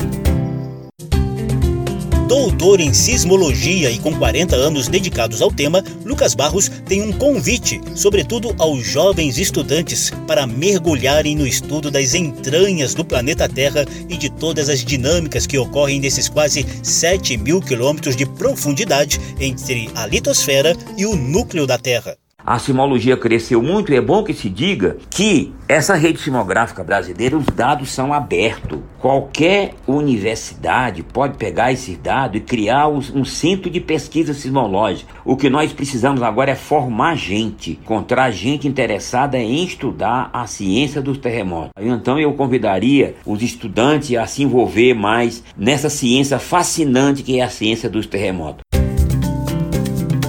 Doutor 2.32 2.80
em 2.80 2.94
sismologia 2.94 3.90
e 3.90 3.98
com 3.98 4.14
40 4.14 4.56
anos 4.56 4.88
dedicados 4.88 5.42
ao 5.42 5.52
tema, 5.52 5.84
Lucas 6.02 6.34
Barros 6.34 6.70
tem 6.86 7.02
um 7.02 7.12
convite, 7.12 7.78
sobretudo 7.94 8.54
aos 8.56 8.86
jovens 8.86 9.36
estudantes, 9.36 10.10
para 10.26 10.46
mergulharem 10.46 11.36
no 11.36 11.46
estudo 11.46 11.90
das 11.90 12.14
entranhas 12.14 12.94
do 12.94 13.04
planeta 13.04 13.46
Terra 13.50 13.84
e 14.08 14.16
de 14.16 14.30
todas 14.30 14.70
as 14.70 14.82
dinâmicas 14.82 15.46
que 15.46 15.58
ocorrem 15.58 16.00
nesses 16.00 16.26
quase 16.26 16.64
7 16.82 17.36
mil 17.36 17.60
quilômetros 17.60 18.16
de 18.16 18.24
profundidade 18.24 19.20
entre 19.38 19.90
a 19.94 20.06
litosfera 20.06 20.74
e 20.96 21.04
o 21.04 21.14
núcleo 21.14 21.66
da 21.66 21.76
Terra. 21.76 22.16
A 22.44 22.58
sismologia 22.58 23.16
cresceu 23.16 23.62
muito 23.62 23.92
e 23.92 23.96
é 23.96 24.00
bom 24.00 24.24
que 24.24 24.34
se 24.34 24.48
diga 24.48 24.96
que 25.08 25.52
essa 25.68 25.94
rede 25.94 26.18
sismográfica 26.18 26.82
brasileira, 26.82 27.36
os 27.36 27.46
dados 27.46 27.90
são 27.90 28.12
abertos. 28.12 28.80
Qualquer 28.98 29.74
universidade 29.86 31.02
pode 31.02 31.38
pegar 31.38 31.72
esses 31.72 31.96
dados 31.96 32.36
e 32.36 32.40
criar 32.40 32.88
um 32.88 33.24
centro 33.24 33.70
de 33.70 33.80
pesquisa 33.80 34.34
sismológica. 34.34 35.12
O 35.24 35.36
que 35.36 35.48
nós 35.48 35.72
precisamos 35.72 36.22
agora 36.22 36.50
é 36.50 36.56
formar 36.56 37.16
gente, 37.16 37.72
encontrar 37.72 38.30
gente 38.30 38.66
interessada 38.66 39.38
em 39.38 39.64
estudar 39.64 40.28
a 40.32 40.46
ciência 40.46 41.00
dos 41.00 41.18
terremotos. 41.18 41.70
Então 41.80 42.18
eu 42.18 42.32
convidaria 42.34 43.14
os 43.24 43.42
estudantes 43.42 44.16
a 44.16 44.26
se 44.26 44.42
envolver 44.42 44.94
mais 44.94 45.42
nessa 45.56 45.88
ciência 45.88 46.38
fascinante 46.38 47.22
que 47.22 47.38
é 47.38 47.42
a 47.42 47.48
ciência 47.48 47.88
dos 47.88 48.06
terremotos. 48.06 48.61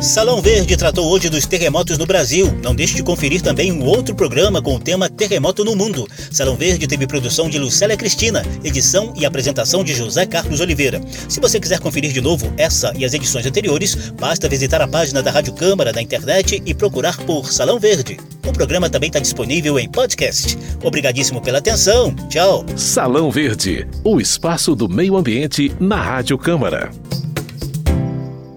Salão 0.03 0.41
Verde 0.41 0.75
tratou 0.75 1.09
hoje 1.09 1.29
dos 1.29 1.45
terremotos 1.45 1.97
no 1.97 2.05
Brasil. 2.05 2.53
Não 2.61 2.75
deixe 2.75 2.93
de 2.93 3.01
conferir 3.01 3.41
também 3.41 3.71
um 3.71 3.85
outro 3.85 4.13
programa 4.13 4.61
com 4.61 4.75
o 4.75 4.79
tema 4.79 5.09
Terremoto 5.09 5.63
no 5.63 5.77
Mundo. 5.77 6.05
Salão 6.29 6.57
Verde 6.57 6.85
teve 6.85 7.07
produção 7.07 7.49
de 7.49 7.57
Lucélia 7.57 7.95
Cristina, 7.95 8.45
edição 8.65 9.13
e 9.15 9.25
apresentação 9.25 9.81
de 9.81 9.93
José 9.93 10.25
Carlos 10.25 10.59
Oliveira. 10.59 11.01
Se 11.29 11.39
você 11.39 11.57
quiser 11.57 11.79
conferir 11.79 12.11
de 12.11 12.19
novo 12.19 12.53
essa 12.57 12.91
e 12.97 13.05
as 13.05 13.13
edições 13.13 13.45
anteriores, 13.45 13.95
basta 14.19 14.49
visitar 14.49 14.81
a 14.81 14.87
página 14.89 15.23
da 15.23 15.31
Rádio 15.31 15.53
Câmara 15.53 15.93
na 15.93 16.01
internet 16.01 16.61
e 16.65 16.73
procurar 16.73 17.15
por 17.19 17.49
Salão 17.49 17.79
Verde. 17.79 18.17
O 18.45 18.51
programa 18.51 18.89
também 18.89 19.07
está 19.07 19.19
disponível 19.19 19.79
em 19.79 19.89
podcast. 19.89 20.57
Obrigadíssimo 20.83 21.41
pela 21.41 21.59
atenção. 21.59 22.13
Tchau. 22.27 22.65
Salão 22.75 23.31
Verde, 23.31 23.87
o 24.03 24.19
espaço 24.19 24.75
do 24.75 24.89
meio 24.89 25.15
ambiente 25.15 25.71
na 25.79 25.95
Rádio 25.95 26.37
Câmara. 26.37 26.91